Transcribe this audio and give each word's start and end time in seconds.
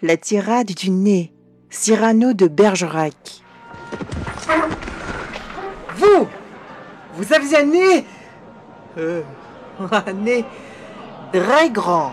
La 0.00 0.16
tirade 0.16 0.68
du 0.68 0.90
nez. 0.90 1.32
Cyrano 1.70 2.32
de 2.32 2.46
Bergerac. 2.46 3.42
Vous 5.96 6.28
Vous 7.14 7.32
avez 7.34 7.56
un 7.56 7.64
nez 7.64 8.04
euh, 8.96 9.22
Un 9.90 10.12
nez 10.12 10.44
très 11.32 11.70
grand. 11.70 12.12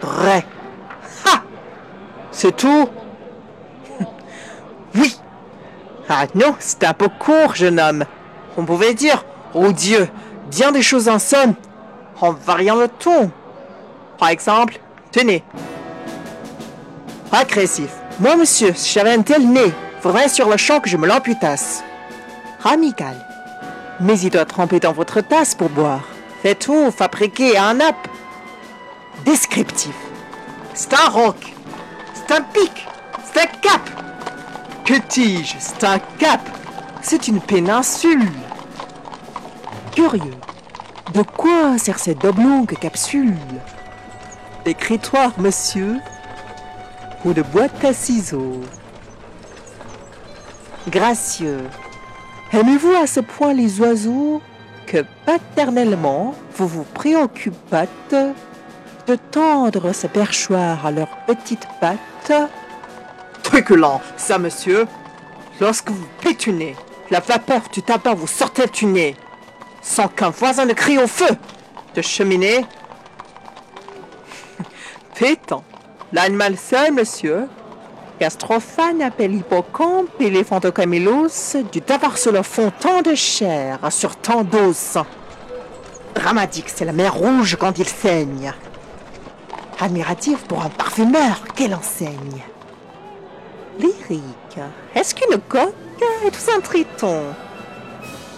Très. 0.00 0.46
Ha 1.26 1.42
C'est 2.30 2.56
tout? 2.56 2.88
Oui. 4.94 5.18
Ah 6.08 6.26
non, 6.36 6.54
c'est 6.60 6.84
un 6.84 6.94
peu 6.94 7.08
court, 7.08 7.56
jeune 7.56 7.80
homme. 7.80 8.04
On 8.56 8.64
pouvait 8.64 8.94
dire, 8.94 9.24
oh 9.54 9.72
Dieu, 9.72 10.08
bien 10.52 10.70
des 10.70 10.82
choses 10.82 11.08
en 11.08 11.18
somme, 11.18 11.54
en 12.20 12.30
variant 12.30 12.76
le 12.76 12.86
ton. 12.86 13.32
Par 14.18 14.28
exemple, 14.28 14.78
tenez. 15.10 15.42
Agressif. 17.34 17.90
Moi, 18.20 18.36
monsieur, 18.36 18.72
si 18.76 18.92
j'avais 18.92 19.12
un 19.12 19.22
tel 19.22 19.48
nez, 19.50 19.72
faudrait 20.00 20.28
sur 20.28 20.48
le 20.48 20.56
champ 20.56 20.78
que 20.78 20.88
je 20.88 20.96
me 20.96 21.08
l'amputasse. 21.08 21.82
Amical. 22.64 23.16
Mais 23.98 24.16
il 24.20 24.30
doit 24.30 24.44
tremper 24.44 24.78
dans 24.78 24.92
votre 24.92 25.20
tasse 25.20 25.56
pour 25.56 25.68
boire. 25.68 26.04
Faites 26.42 26.60
tout 26.60 26.92
fabriquer 26.92 27.58
un 27.58 27.74
nappe. 27.74 28.06
Descriptif. 29.24 29.96
C'est 30.74 30.94
un 30.94 31.08
roc. 31.08 31.54
C'est 32.14 32.36
un 32.36 32.40
pic. 32.40 32.86
C'est 33.24 33.40
un 33.40 33.46
cap. 33.60 33.80
Que 34.84 34.94
dis-je? 35.08 35.56
C'est 35.58 35.82
un 35.82 35.98
cap. 35.98 36.40
C'est 37.02 37.26
une 37.26 37.40
péninsule. 37.40 38.30
Curieux. 39.92 40.36
De 41.12 41.22
quoi 41.22 41.78
sert 41.78 41.98
cette 41.98 42.24
oblongue 42.24 42.78
capsule? 42.78 43.34
D'écritoire, 44.64 45.32
monsieur 45.38 45.98
Ou 47.24 47.32
de 47.32 47.42
boîte 47.42 47.84
à 47.84 47.92
ciseaux 47.92 48.60
Gracieux. 50.88 51.64
Aimez-vous 52.52 52.92
à 52.92 53.06
ce 53.06 53.20
point 53.20 53.54
les 53.54 53.80
oiseaux 53.80 54.42
que 54.86 55.04
paternellement 55.24 56.34
vous 56.56 56.68
vous 56.68 56.84
préoccupâtes 56.84 58.14
de 59.06 59.16
tendre 59.30 59.92
ce 59.92 60.06
perchoir 60.06 60.84
à 60.84 60.90
leurs 60.90 61.16
petites 61.26 61.66
pattes? 61.80 62.32
Truculent, 63.42 64.00
ça 64.16 64.38
monsieur 64.38 64.86
Lorsque 65.60 65.90
vous 65.90 66.06
pétunez, 66.20 66.76
la 67.10 67.20
vapeur 67.20 67.62
du 67.72 67.82
tabac 67.82 68.14
vous 68.14 68.26
sortait 68.26 68.66
du 68.66 68.86
nez, 68.86 69.16
sans 69.82 70.08
qu'un 70.08 70.30
voisin 70.30 70.64
ne 70.64 70.72
crie 70.72 70.98
au 70.98 71.06
feu 71.06 71.36
de 71.94 72.02
cheminée. 72.02 72.66
Pétant, 75.18 75.64
l'animal 76.14 76.56
seul, 76.56 76.92
monsieur, 76.92 77.48
Gastrophane 78.20 79.02
appelle 79.02 79.34
hippocampe, 79.34 80.08
éléphantocamélos, 80.20 81.56
du 81.72 81.82
tabac 81.82 82.16
sur 82.16 82.30
le 82.30 82.42
fond 82.42 82.72
tant 82.78 83.02
de 83.02 83.16
chair 83.16 83.80
sur 83.90 84.14
tant 84.16 84.44
d'os. 84.44 84.96
Dramatique, 86.14 86.70
c'est 86.72 86.84
la 86.84 86.92
mer 86.92 87.14
rouge 87.14 87.56
quand 87.58 87.78
il 87.78 87.88
saigne. 87.88 88.54
Admiratif 89.80 90.44
pour 90.44 90.64
un 90.64 90.68
parfumeur, 90.68 91.42
quelle 91.56 91.74
enseigne. 91.74 92.44
Lyrique, 93.80 94.60
est-ce 94.94 95.16
qu'une 95.16 95.40
coque 95.48 95.74
est 96.24 96.50
un 96.56 96.60
triton? 96.60 97.22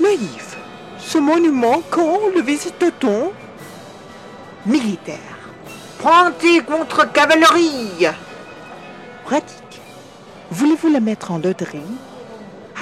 Naïf, 0.00 0.56
ce 0.98 1.18
monument, 1.18 1.82
quand 1.90 2.18
le 2.34 2.40
visite-t-on? 2.40 3.30
Militaire. 4.64 5.47
Pointé 5.98 6.60
contre 6.60 7.10
cavalerie 7.12 8.06
Pratique. 9.24 9.80
Voulez-vous 10.50 10.92
la 10.92 11.00
mettre 11.00 11.32
en 11.32 11.38
loterie? 11.38 11.82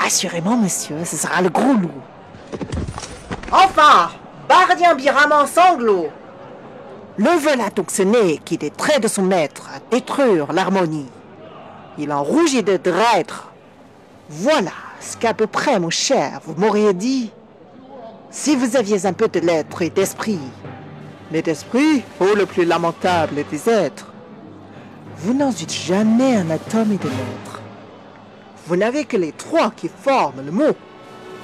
Assurément, 0.04 0.58
monsieur, 0.58 0.96
ce 1.04 1.16
sera 1.16 1.40
le 1.40 1.48
gros 1.48 1.72
loup. 1.72 1.90
Enfin 3.50 4.10
Bardien 4.48 4.94
biramant 4.94 5.46
sanglot 5.46 6.08
Le 7.16 7.30
voilà 7.38 7.70
donc 7.74 7.90
ce 7.90 8.02
nez 8.02 8.38
qui, 8.44 8.58
des 8.58 8.70
traits 8.70 9.02
de 9.02 9.08
son 9.08 9.22
maître, 9.22 9.68
à 9.74 9.78
détruire 9.90 10.52
l'harmonie. 10.52 11.08
Il 11.98 12.12
en 12.12 12.22
rougit 12.22 12.62
de 12.62 12.76
drêtre. 12.76 13.48
Voilà 14.28 14.72
ce 15.00 15.16
qu'à 15.16 15.32
peu 15.32 15.46
près, 15.46 15.80
mon 15.80 15.90
cher, 15.90 16.40
vous 16.44 16.54
m'auriez 16.54 16.92
dit. 16.92 17.30
Si 18.30 18.54
vous 18.54 18.76
aviez 18.76 19.06
un 19.06 19.14
peu 19.14 19.28
de 19.28 19.40
lettres 19.40 19.80
et 19.80 19.90
d'esprit. 19.90 20.38
Mais 21.32 21.42
d'esprit, 21.42 22.02
oh 22.20 22.34
le 22.36 22.46
plus 22.46 22.64
lamentable 22.64 23.44
des 23.50 23.68
êtres. 23.68 24.12
Vous 25.18 25.34
n'en 25.34 25.50
eûtes 25.50 25.72
jamais 25.72 26.36
un 26.36 26.50
atome 26.50 26.92
et 26.92 26.98
de 26.98 27.08
lettres. 27.08 27.60
Vous 28.66 28.76
n'avez 28.76 29.04
que 29.04 29.16
les 29.16 29.32
trois 29.32 29.70
qui 29.70 29.88
forment 29.88 30.44
le 30.44 30.52
mot 30.52 30.76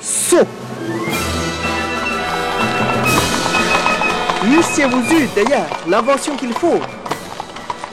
sot. 0.00 0.46
Eussiez 4.44 4.86
vous 4.86 5.14
eu 5.14 5.28
d'ailleurs 5.34 5.68
l'invention 5.88 6.36
qu'il 6.36 6.52
faut 6.52 6.80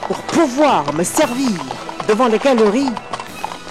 pour 0.06 0.18
pouvoir 0.18 0.92
me 0.94 1.04
servir 1.04 1.50
devant 2.08 2.26
les 2.26 2.38
galeries, 2.38 2.90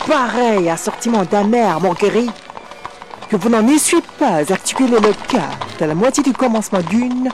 pareil 0.07 0.69
assortiment 0.69 1.25
d'amers 1.25 1.81
moqueries, 1.81 2.31
que 3.30 3.36
vous 3.36 3.50
n'en 3.50 3.68
eussiez 3.68 4.01
pas 4.18 4.51
articulé 4.51 4.94
le 5.00 5.13
cœur 5.28 5.51
de 5.80 5.86
la 5.86 5.94
moitié 5.94 6.24
du 6.24 6.34
commencement 6.34 6.80
d'une, 6.90 7.30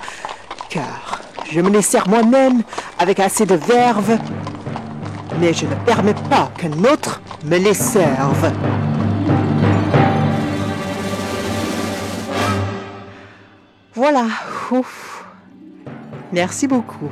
je 1.52 1.62
me 1.62 1.70
les 1.70 1.82
sers 1.82 2.08
moi-même 2.08 2.62
avec 3.00 3.20
assez 3.20 3.46
de 3.46 3.56
verve, 3.56 4.18
mais 5.40 5.54
je 5.54 5.66
ne 5.66 5.76
permets 5.86 6.16
pas 6.30 6.52
qu'un 6.58 6.72
autre 6.84 7.22
me 7.46 7.58
les 7.58 7.74
serve. 7.74 8.52
Voilà, 13.94 14.26
ouf. 14.72 15.26
Merci 16.32 16.68
beaucoup. 16.68 17.10